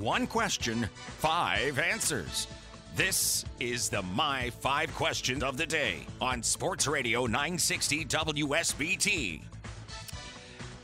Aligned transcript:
One 0.00 0.26
question, 0.26 0.88
five 1.18 1.78
answers. 1.78 2.46
This 2.96 3.44
is 3.60 3.90
the 3.90 4.00
My 4.00 4.48
Five 4.48 4.94
Questions 4.94 5.42
of 5.42 5.58
the 5.58 5.66
Day 5.66 6.06
on 6.22 6.42
Sports 6.42 6.86
Radio 6.86 7.26
960 7.26 8.06
WSBT. 8.06 9.42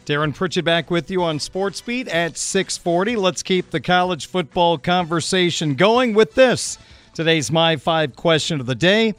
Darren 0.05 0.35
Pritchett 0.35 0.67
back 0.67 0.91
with 0.91 1.11
you 1.11 1.23
on 1.23 1.41
Sports 1.41 1.81
Beat 1.81 2.09
at 2.09 2.37
640. 2.37 3.17
Let's 3.17 3.43
keep 3.43 3.71
the 3.71 3.81
college 3.81 4.27
football 4.27 4.77
conversation 4.77 5.77
going 5.77 6.13
with 6.13 6.35
this. 6.35 6.77
Today's 7.15 7.51
My 7.51 7.77
Five 7.77 8.17
Question 8.17 8.61
of 8.61 8.67
the 8.67 8.75
Day. 8.75 9.15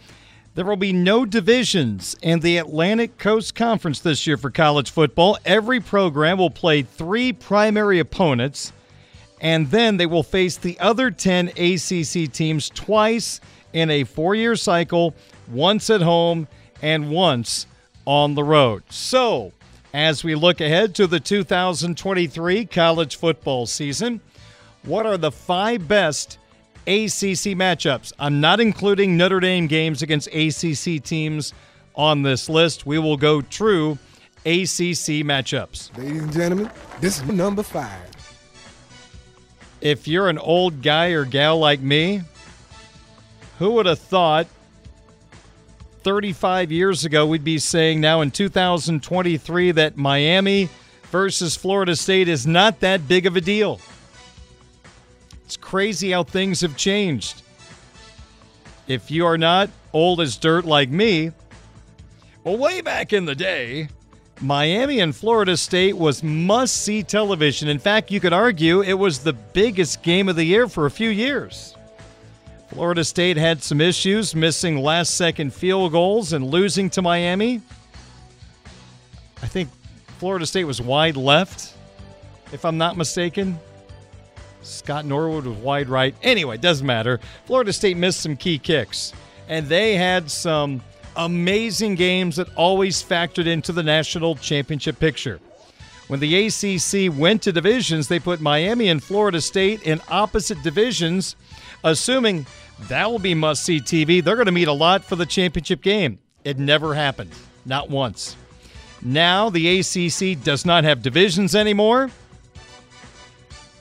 There 0.54 0.66
will 0.66 0.76
be 0.76 0.94
no 0.94 1.26
divisions 1.26 2.16
in 2.22 2.42
the 2.42 2.58
Atlantic 2.58 3.18
Coast 3.18 3.56
Conference 3.56 4.00
this 4.00 4.28
year 4.28 4.38
for 4.38 4.52
college 4.52 4.92
football. 4.92 5.40
Every 5.44 5.80
program 5.80 6.38
will 6.38 6.52
play 6.52 6.84
three 6.84 7.34
primary 7.34 7.98
opponents 7.98 8.74
and 9.42 9.70
then 9.70 9.98
they 9.98 10.06
will 10.06 10.24
face 10.24 10.58
the 10.58 10.80
other 10.80 11.12
10 11.12 11.50
ACC 11.50 12.32
teams 12.32 12.70
twice 12.70 13.40
in 13.74 13.90
a 13.92 14.04
four 14.04 14.36
year 14.36 14.56
cycle, 14.56 15.14
once 15.52 15.90
at 15.90 16.02
home 16.02 16.48
and 16.82 17.10
once 17.10 17.68
on 18.06 18.36
the 18.36 18.44
road. 18.44 18.84
So, 18.90 19.52
as 19.94 20.24
we 20.24 20.36
look 20.36 20.62
ahead 20.62 20.96
to 20.96 21.08
the 21.08 21.20
2023 21.20 22.66
college 22.66 23.16
football 23.16 23.66
season, 23.66 24.22
what 24.84 25.06
are 25.06 25.18
the 25.18 25.32
five 25.32 25.88
best 25.88 26.38
ACC 26.86 27.54
matchups? 27.56 28.14
I'm 28.20 28.40
not 28.40 28.60
including 28.60 29.18
Notre 29.18 29.40
Dame 29.40 29.68
games 29.68 30.02
against 30.02 30.28
ACC 30.28 31.04
teams 31.04 31.54
on 31.96 32.22
this 32.24 32.48
list. 32.48 32.86
We 32.86 33.00
will 33.00 33.18
go 33.18 33.42
true 33.42 33.98
ACC 34.46 35.26
matchups. 35.26 35.98
Ladies 35.98 36.24
and 36.24 36.32
gentlemen, 36.32 36.72
this 37.02 37.18
is 37.18 37.28
number 37.28 37.64
five 37.64 38.17
if 39.82 40.08
you're 40.08 40.30
an 40.30 40.38
old 40.38 40.82
guy 40.82 41.10
or 41.10 41.26
gal 41.26 41.60
like 41.60 41.80
me, 41.80 42.22
who 43.60 43.72
would 43.72 43.86
have 43.86 44.00
thought 44.00 44.48
35 46.04 46.72
years 46.72 47.06
ago 47.06 47.26
we'd 47.26 47.44
be 47.44 47.60
saying 47.60 48.00
now 48.00 48.22
in 48.22 48.32
2023 48.32 49.72
that 49.72 49.98
Miami 49.98 50.70
versus 51.12 51.56
Florida 51.56 51.96
State 51.96 52.28
is 52.28 52.46
not 52.46 52.80
that 52.80 53.08
big 53.08 53.26
of 53.26 53.36
a 53.36 53.42
deal? 53.42 53.80
It's 55.46 55.58
crazy 55.58 56.12
how 56.12 56.24
things 56.24 56.62
have 56.62 56.76
changed. 56.76 57.42
If 58.88 59.12
you 59.12 59.26
are 59.26 59.38
not 59.38 59.70
old 59.94 60.22
as 60.22 60.38
dirt 60.38 60.66
like 60.66 60.90
me, 60.90 61.32
well, 62.44 62.58
way 62.58 62.82
back 62.82 63.12
in 63.12 63.26
the 63.26 63.36
day, 63.36 63.90
Miami 64.40 65.00
and 65.00 65.16
Florida 65.16 65.58
State 65.58 65.98
was 65.98 66.22
must 66.22 66.84
see 66.84 67.02
television. 67.02 67.68
In 67.68 67.80
fact, 67.80 68.12
you 68.12 68.20
could 68.20 68.34
argue 68.34 68.82
it 68.82 68.94
was 68.94 69.20
the 69.20 69.34
biggest 69.34 70.04
game 70.04 70.30
of 70.30 70.36
the 70.36 70.44
year 70.44 70.68
for 70.68 70.86
a 70.86 70.92
few 70.92 71.10
years. 71.10 71.76
Florida 72.70 73.04
State 73.04 73.38
had 73.38 73.64
some 73.64 73.82
issues, 73.82 74.36
missing 74.36 74.78
last 74.78 75.16
second 75.16 75.54
field 75.54 75.92
goals 75.92 76.34
and 76.34 76.46
losing 76.46 76.90
to 76.92 77.02
Miami. 77.02 77.62
I 79.42 79.48
think 79.48 79.70
Florida 80.20 80.46
State 80.46 80.66
was 80.66 80.82
wide 80.82 81.16
left, 81.16 81.74
if 82.52 82.66
I'm 82.66 82.78
not 82.78 82.98
mistaken. 82.98 83.58
Scott 84.62 85.06
Norwood 85.06 85.46
was 85.46 85.58
wide 85.58 85.90
right. 85.90 86.14
Anyway, 86.22 86.58
doesn't 86.58 86.86
matter. 86.86 87.20
Florida 87.46 87.72
State 87.72 87.98
missed 87.98 88.20
some 88.20 88.36
key 88.36 88.60
kicks, 88.60 89.14
and 89.48 89.66
they 89.68 89.96
had 89.96 90.30
some 90.30 90.82
amazing 91.18 91.96
games 91.96 92.38
that 92.38 92.48
always 92.56 93.04
factored 93.04 93.48
into 93.48 93.74
the 93.74 93.84
national 93.84 94.36
championship 94.36 95.00
picture. 95.00 95.40
When 96.08 96.22
the 96.22 96.48
ACC 96.48 97.14
went 97.14 97.42
to 97.42 97.52
divisions, 97.52 98.08
they 98.08 98.20
put 98.20 98.40
Miami 98.40 98.88
and 98.88 99.04
Florida 99.04 99.42
State 99.42 99.84
in 99.84 100.00
opposite 100.08 100.62
divisions, 100.64 101.36
assuming 101.84 102.46
that 102.88 103.12
will 103.12 103.20
be 103.20 103.34
must 103.34 103.64
see 103.64 103.82
TV. 103.82 104.24
They're 104.24 104.36
going 104.36 104.46
to 104.46 104.52
meet 104.54 104.70
a 104.70 104.74
lot 104.74 105.04
for 105.04 105.18
the 105.18 105.26
championship 105.26 105.82
game. 105.82 106.20
It 106.46 106.60
never 106.60 106.94
happened, 106.94 107.32
not 107.66 107.90
once. 107.90 108.38
Now 109.02 109.50
the 109.50 109.80
ACC 109.80 110.42
does 110.42 110.66
not 110.66 110.86
have 110.86 111.02
divisions 111.02 111.56
anymore. 111.56 112.10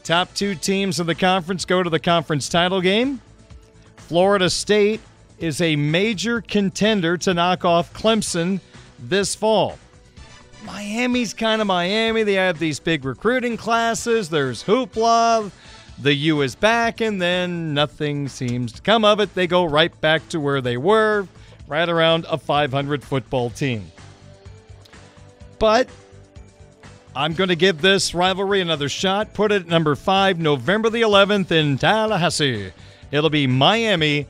Top 0.03 0.33
two 0.35 0.55
teams 0.55 0.99
in 0.99 1.07
the 1.07 1.15
conference 1.15 1.65
go 1.65 1.83
to 1.83 1.91
the 1.91 2.01
conference 2.01 2.49
title 2.49 2.81
game. 2.81 3.21
Florida 3.97 4.51
State 4.51 5.01
is 5.39 5.61
a 5.61 5.77
major 5.77 6.41
contender 6.41 7.17
to 7.19 7.35
knock 7.35 7.65
off 7.65 7.93
Clemson 7.93 8.61
this 8.99 9.35
fall. 9.35 9.79
Miami's 10.65 11.33
kind 11.33 11.61
of 11.61 11.67
Miami. 11.67 12.23
They 12.23 12.35
have 12.35 12.59
these 12.59 12.81
big 12.81 13.05
recruiting 13.05 13.57
classes. 13.57 14.29
There's 14.29 14.65
hoopla. 14.65 15.51
The 15.99 16.15
U 16.15 16.43
is 16.43 16.55
back, 16.55 17.01
and 17.01 17.23
then 17.23 17.73
nothing 17.73 18.29
seems 18.29 18.73
to 18.73 18.83
come 18.83 19.05
of 19.05 19.21
it. 19.21 19.35
They 19.35 19.47
go 19.47 19.65
right 19.65 19.99
back 20.01 20.29
to 20.31 20.41
where 20.41 20.61
they 20.61 20.77
were, 20.77 21.27
right 21.69 21.89
around 21.89 22.27
a 22.29 22.37
500 22.37 23.03
football 23.03 23.51
team. 23.51 23.91
But 25.59 25.89
I'm 27.15 27.33
going 27.33 27.49
to 27.49 27.57
give 27.57 27.81
this 27.81 28.15
rivalry 28.15 28.61
another 28.61 28.91
shot. 28.91 29.33
Put 29.33 29.53
it 29.53 29.63
at 29.63 29.69
number 29.69 29.95
five, 29.95 30.39
November 30.39 30.91
the 30.91 31.01
11th 31.01 31.51
in 31.51 31.79
Tallahassee. 31.79 32.73
It'll 33.11 33.31
be 33.31 33.47
Miami 33.47 34.27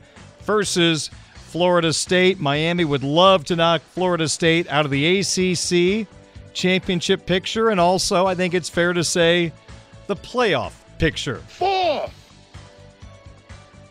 versus 0.47 1.11
Florida 1.35 1.93
State. 1.93 2.39
Miami 2.39 2.85
would 2.85 3.03
love 3.03 3.45
to 3.45 3.55
knock 3.55 3.83
Florida 3.83 4.27
State 4.27 4.67
out 4.69 4.85
of 4.85 4.91
the 4.91 5.19
ACC 5.19 6.07
championship 6.53 7.27
picture, 7.27 7.69
and 7.69 7.79
also, 7.79 8.25
I 8.25 8.33
think 8.33 8.55
it's 8.55 8.69
fair 8.69 8.93
to 8.93 9.03
say, 9.03 9.53
the 10.07 10.15
playoff 10.15 10.73
picture. 10.97 11.37
Four. 11.47 12.09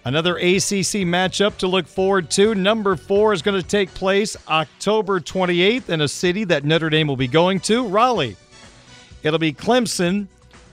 Another 0.04 0.36
ACC 0.36 1.02
matchup 1.02 1.56
to 1.58 1.66
look 1.66 1.86
forward 1.86 2.30
to. 2.32 2.54
Number 2.54 2.94
four 2.96 3.32
is 3.32 3.42
going 3.42 3.60
to 3.60 3.66
take 3.66 3.92
place 3.92 4.36
October 4.48 5.18
28th 5.18 5.88
in 5.88 6.00
a 6.00 6.08
city 6.08 6.44
that 6.44 6.64
Notre 6.64 6.90
Dame 6.90 7.08
will 7.08 7.16
be 7.16 7.26
going 7.26 7.60
to, 7.60 7.86
Raleigh. 7.88 8.36
It'll 9.22 9.40
be 9.40 9.52
Clemson 9.52 10.28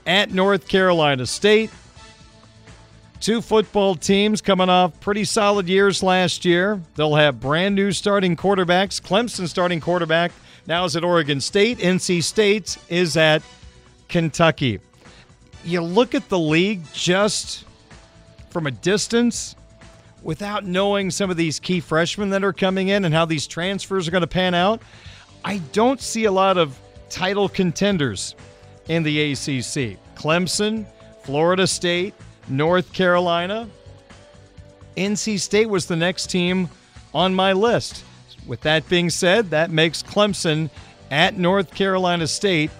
at 0.06 0.30
North 0.30 0.68
Carolina 0.68 1.26
State. 1.26 1.70
Two 3.24 3.40
football 3.40 3.94
teams 3.94 4.42
coming 4.42 4.68
off 4.68 5.00
pretty 5.00 5.24
solid 5.24 5.66
years 5.66 6.02
last 6.02 6.44
year. 6.44 6.78
They'll 6.94 7.14
have 7.14 7.40
brand 7.40 7.74
new 7.74 7.90
starting 7.90 8.36
quarterbacks. 8.36 9.00
Clemson 9.00 9.48
starting 9.48 9.80
quarterback 9.80 10.30
now 10.66 10.84
is 10.84 10.94
at 10.94 11.04
Oregon 11.04 11.40
State. 11.40 11.78
NC 11.78 12.22
State 12.22 12.76
is 12.90 13.16
at 13.16 13.42
Kentucky. 14.08 14.78
You 15.64 15.80
look 15.80 16.14
at 16.14 16.28
the 16.28 16.38
league 16.38 16.82
just 16.92 17.64
from 18.50 18.66
a 18.66 18.70
distance 18.70 19.56
without 20.22 20.66
knowing 20.66 21.10
some 21.10 21.30
of 21.30 21.38
these 21.38 21.58
key 21.58 21.80
freshmen 21.80 22.28
that 22.28 22.44
are 22.44 22.52
coming 22.52 22.88
in 22.88 23.06
and 23.06 23.14
how 23.14 23.24
these 23.24 23.46
transfers 23.46 24.06
are 24.06 24.10
going 24.10 24.20
to 24.20 24.26
pan 24.26 24.52
out. 24.52 24.82
I 25.42 25.62
don't 25.72 25.98
see 25.98 26.26
a 26.26 26.30
lot 26.30 26.58
of 26.58 26.78
title 27.08 27.48
contenders 27.48 28.34
in 28.88 29.02
the 29.02 29.32
ACC. 29.32 29.96
Clemson, 30.14 30.84
Florida 31.22 31.66
State, 31.66 32.12
North 32.48 32.92
Carolina. 32.92 33.68
NC 34.96 35.40
State 35.40 35.68
was 35.68 35.86
the 35.86 35.96
next 35.96 36.30
team 36.30 36.68
on 37.12 37.34
my 37.34 37.52
list. 37.52 38.04
With 38.46 38.60
that 38.62 38.88
being 38.88 39.10
said, 39.10 39.50
that 39.50 39.70
makes 39.70 40.02
Clemson 40.02 40.70
at 41.10 41.36
North 41.36 41.74
Carolina 41.74 42.26
State 42.26 42.70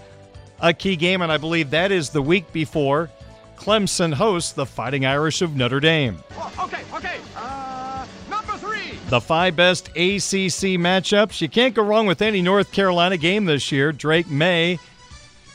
a 0.60 0.72
key 0.72 0.96
game, 0.96 1.22
and 1.22 1.32
I 1.32 1.36
believe 1.36 1.70
that 1.70 1.92
is 1.92 2.10
the 2.10 2.22
week 2.22 2.52
before 2.52 3.10
Clemson 3.56 4.12
hosts 4.12 4.52
the 4.52 4.66
Fighting 4.66 5.06
Irish 5.06 5.42
of 5.42 5.56
Notre 5.56 5.80
Dame. 5.80 6.22
Oh, 6.32 6.52
okay, 6.64 6.82
okay. 6.94 7.16
Uh, 7.36 8.06
number 8.28 8.52
three. 8.54 8.98
The 9.08 9.20
five 9.20 9.56
best 9.56 9.88
ACC 9.90 10.76
matchups. 10.78 11.40
You 11.40 11.48
can't 11.48 11.74
go 11.74 11.82
wrong 11.82 12.06
with 12.06 12.22
any 12.22 12.42
North 12.42 12.72
Carolina 12.72 13.16
game 13.16 13.44
this 13.44 13.72
year. 13.72 13.92
Drake 13.92 14.28
Maye 14.28 14.78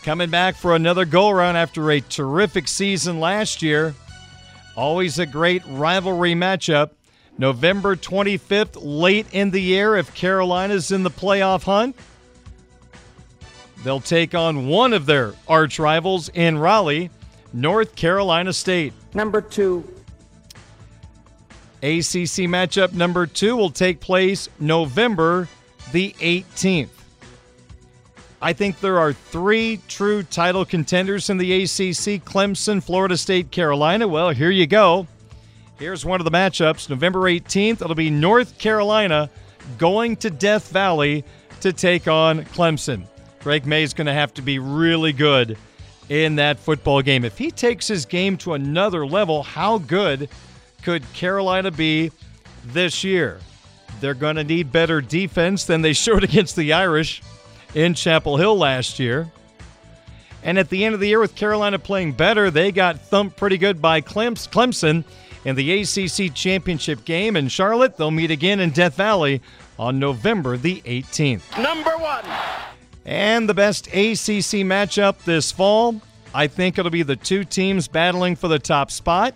coming 0.03 0.29
back 0.29 0.55
for 0.55 0.75
another 0.75 1.05
go 1.05 1.29
around 1.29 1.55
after 1.55 1.91
a 1.91 2.01
terrific 2.01 2.67
season 2.67 3.19
last 3.19 3.61
year. 3.61 3.93
Always 4.75 5.19
a 5.19 5.25
great 5.25 5.63
rivalry 5.67 6.33
matchup. 6.33 6.91
November 7.37 7.95
25th, 7.95 8.77
late 8.81 9.27
in 9.31 9.51
the 9.51 9.61
year, 9.61 9.95
if 9.95 10.13
Carolina's 10.13 10.91
in 10.91 11.03
the 11.03 11.09
playoff 11.09 11.63
hunt. 11.63 11.95
They'll 13.83 14.01
take 14.01 14.35
on 14.35 14.67
one 14.67 14.91
of 14.91 15.05
their 15.05 15.33
arch 15.47 15.79
rivals 15.79 16.29
in 16.29 16.57
Raleigh, 16.57 17.09
North 17.53 17.95
Carolina 17.95 18.51
State. 18.51 18.93
Number 19.13 19.41
two. 19.41 19.79
ACC 21.81 22.45
matchup 22.49 22.91
number 22.91 23.25
two 23.25 23.55
will 23.55 23.69
take 23.69 24.01
place 24.01 24.49
November 24.59 25.47
the 25.93 26.13
18th. 26.19 26.98
I 28.41 28.53
think 28.53 28.79
there 28.79 28.99
are 28.99 29.11
three 29.11 29.81
true 29.89 30.23
title 30.23 30.63
contenders 30.63 31.29
in 31.29 31.37
the 31.37 31.63
ACC 31.63 32.23
Clemson, 32.23 32.81
Florida 32.81 33.17
State, 33.17 33.51
Carolina. 33.51 34.07
Well, 34.07 34.29
here 34.29 34.49
you 34.49 34.65
go. 34.65 35.07
Here's 35.77 36.05
one 36.05 36.21
of 36.21 36.25
the 36.25 36.31
matchups 36.31 36.89
November 36.89 37.19
18th. 37.21 37.81
It'll 37.81 37.95
be 37.95 38.09
North 38.09 38.57
Carolina 38.57 39.29
going 39.77 40.15
to 40.17 40.29
Death 40.29 40.71
Valley 40.71 41.25
to 41.59 41.73
take 41.73 42.07
on 42.07 42.45
Clemson. 42.45 43.05
Drake 43.41 43.65
Maye 43.65 43.83
is 43.83 43.93
going 43.93 44.07
to 44.07 44.13
have 44.13 44.33
to 44.35 44.41
be 44.41 44.57
really 44.57 45.11
good 45.11 45.57
in 46.07 46.35
that 46.37 46.59
football 46.59 47.01
game. 47.01 47.25
If 47.25 47.37
he 47.37 47.51
takes 47.51 47.87
his 47.87 48.05
game 48.05 48.37
to 48.37 48.53
another 48.53 49.05
level, 49.05 49.43
how 49.43 49.79
good 49.79 50.29
could 50.81 51.03
Carolina 51.13 51.71
be 51.71 52.11
this 52.67 53.03
year? 53.03 53.39
They're 53.99 54.13
going 54.13 54.37
to 54.37 54.43
need 54.45 54.71
better 54.71 55.01
defense 55.01 55.65
than 55.65 55.81
they 55.81 55.93
showed 55.93 56.23
against 56.23 56.55
the 56.55 56.71
Irish 56.73 57.21
in 57.73 57.93
Chapel 57.93 58.37
Hill 58.37 58.57
last 58.57 58.99
year. 58.99 59.29
And 60.43 60.57
at 60.57 60.69
the 60.69 60.85
end 60.85 60.95
of 60.95 61.01
the 61.01 61.07
year, 61.07 61.19
with 61.19 61.35
Carolina 61.35 61.79
playing 61.79 62.13
better, 62.13 62.49
they 62.49 62.71
got 62.71 63.01
thumped 63.01 63.35
pretty 63.35 63.57
good 63.57 63.81
by 63.81 64.01
Clemson 64.01 65.03
in 65.45 65.55
the 65.55 65.81
ACC 65.81 66.33
championship 66.33 67.03
game 67.05 67.35
in 67.35 67.47
Charlotte. 67.49 67.97
They'll 67.97 68.11
meet 68.11 68.31
again 68.31 68.59
in 68.59 68.69
Death 68.71 68.95
Valley 68.95 69.41
on 69.77 69.99
November 69.99 70.57
the 70.57 70.81
18th. 70.81 71.61
Number 71.61 71.91
one. 71.97 72.23
And 73.05 73.49
the 73.49 73.53
best 73.53 73.87
ACC 73.87 74.63
matchup 74.65 75.23
this 75.23 75.51
fall, 75.51 76.01
I 76.33 76.47
think 76.47 76.77
it'll 76.77 76.91
be 76.91 77.03
the 77.03 77.15
two 77.15 77.43
teams 77.43 77.87
battling 77.87 78.35
for 78.35 78.47
the 78.47 78.59
top 78.59 78.91
spot 78.91 79.33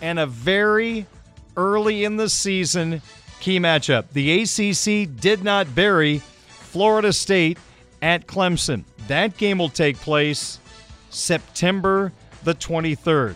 and 0.00 0.18
a 0.18 0.26
very 0.26 1.06
early 1.56 2.04
in 2.04 2.16
the 2.16 2.28
season 2.28 3.02
key 3.40 3.58
matchup. 3.58 4.04
The 4.12 4.42
ACC 4.42 5.20
did 5.20 5.44
not 5.44 5.74
bury 5.74 6.22
Florida 6.76 7.10
State 7.10 7.56
at 8.02 8.26
Clemson. 8.26 8.84
That 9.08 9.38
game 9.38 9.56
will 9.56 9.70
take 9.70 9.96
place 9.96 10.60
September 11.08 12.12
the 12.44 12.54
23rd. 12.54 13.34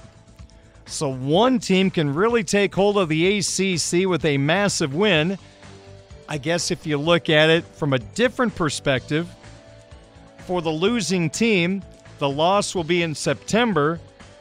So 0.84 1.08
one 1.08 1.58
team 1.58 1.90
can 1.90 2.12
really 2.12 2.44
take 2.44 2.74
hold 2.74 2.98
of 2.98 3.08
the 3.08 3.38
ACC 3.38 4.06
with 4.06 4.26
a 4.26 4.36
massive 4.36 4.94
win. 4.94 5.38
I 6.28 6.36
guess 6.36 6.70
if 6.70 6.86
you 6.86 6.98
look 6.98 7.30
at 7.30 7.48
it 7.48 7.64
from 7.64 7.94
a 7.94 7.98
different 7.98 8.54
perspective, 8.56 9.26
for 10.40 10.60
the 10.60 10.68
losing 10.68 11.30
team, 11.30 11.82
the 12.18 12.28
loss 12.28 12.74
will 12.74 12.84
be 12.84 13.02
in 13.02 13.14
September. 13.14 13.98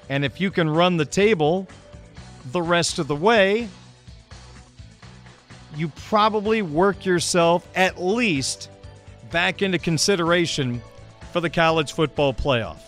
And 0.10 0.26
if 0.26 0.42
you 0.42 0.52
can 0.52 0.70
run 0.70 0.98
the 0.98 1.06
table 1.06 1.70
the 2.52 2.62
rest 2.62 3.00
of 3.00 3.08
the 3.08 3.16
way, 3.16 3.70
you 5.78 5.88
probably 6.10 6.62
work 6.62 7.06
yourself 7.06 7.66
at 7.76 8.02
least 8.04 8.70
back 9.32 9.62
into 9.62 9.80
consideration 9.80 10.82
for 11.32 11.42
the 11.42 11.50
college 11.50 11.94
football 11.94 12.34
playoff. 12.34 12.80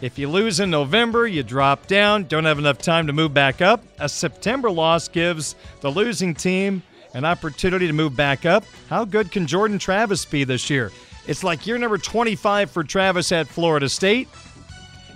If 0.00 0.18
you 0.18 0.28
lose 0.28 0.60
in 0.60 0.70
November, 0.70 1.26
you 1.26 1.42
drop 1.42 1.86
down, 1.86 2.24
don't 2.24 2.44
have 2.44 2.58
enough 2.58 2.78
time 2.78 3.06
to 3.06 3.14
move 3.14 3.32
back 3.32 3.62
up. 3.62 3.82
A 3.98 4.08
September 4.08 4.70
loss 4.70 5.08
gives 5.08 5.56
the 5.80 5.90
losing 5.90 6.34
team 6.34 6.82
an 7.14 7.24
opportunity 7.24 7.86
to 7.86 7.94
move 7.94 8.14
back 8.14 8.44
up. 8.44 8.64
How 8.90 9.06
good 9.06 9.32
can 9.32 9.46
Jordan 9.46 9.78
Travis 9.78 10.26
be 10.26 10.44
this 10.44 10.68
year? 10.68 10.92
It's 11.26 11.42
like 11.42 11.66
year 11.66 11.78
number 11.78 11.96
25 11.96 12.70
for 12.70 12.84
Travis 12.84 13.32
at 13.32 13.48
Florida 13.48 13.88
State. 13.88 14.28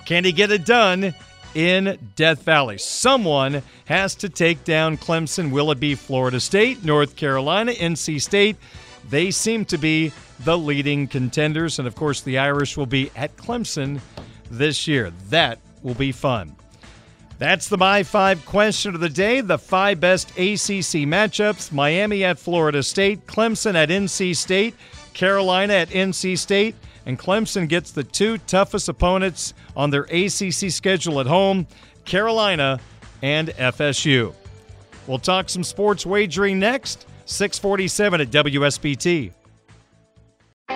Can 0.07 0.25
he 0.25 0.33
get 0.33 0.51
it 0.51 0.65
done 0.65 1.15
in 1.55 1.99
Death 2.17 2.43
Valley? 2.43 2.79
Someone 2.79 3.63
has 3.85 4.15
to 4.17 4.31
take 4.31 4.65
down 4.65 4.97
Clemson. 4.97 5.51
Will 5.51 5.71
it 5.71 5.79
be 5.79 5.95
Florida 5.95 6.41
State, 6.41 6.83
North 6.85 7.17
Carolina, 7.17 7.73
NC 7.73 8.21
State? 8.23 8.57
They 9.09 9.31
seem 9.31 9.65
to 9.67 9.79
be 9.79 10.13
the 10.41 10.57
leading 10.57 11.07
contenders. 11.07 11.79
And 11.79 11.89
of 11.89 11.95
course, 11.95 12.21
the 12.21 12.39
Irish 12.39 12.77
will 12.77 12.87
be 12.87 13.11
at 13.17 13.37
Clemson 13.37 14.01
this 14.51 14.87
year. 14.87 15.13
That 15.29 15.59
will 15.83 15.95
be 15.95 16.13
fun. 16.13 16.55
That's 17.39 17.69
the 17.69 17.79
My 17.79 18.03
Five 18.03 18.45
question 18.45 18.95
of 18.95 19.01
the 19.01 19.09
day. 19.09 19.41
The 19.41 19.57
five 19.57 19.99
best 19.99 20.31
ACC 20.33 21.09
matchups 21.09 21.73
Miami 21.73 22.23
at 22.23 22.39
Florida 22.39 22.83
State, 22.83 23.27
Clemson 23.27 23.75
at 23.75 23.89
NC 23.89 24.37
State, 24.37 24.75
Carolina 25.15 25.73
at 25.73 25.89
NC 25.89 26.37
State, 26.37 26.75
and 27.07 27.19
Clemson 27.19 27.67
gets 27.67 27.93
the 27.93 28.05
two 28.05 28.37
toughest 28.39 28.91
opponents 28.91 29.55
on 29.75 29.89
their 29.89 30.03
ACC 30.03 30.71
schedule 30.71 31.19
at 31.19 31.27
home 31.27 31.67
Carolina 32.05 32.79
and 33.23 33.49
FSU. 33.49 34.35
We'll 35.07 35.19
talk 35.19 35.49
some 35.49 35.65
sports 35.65 36.05
wagering 36.05 36.59
next, 36.59 37.07
647 37.31 38.21
at 38.21 38.31
WSBT. 38.31 39.33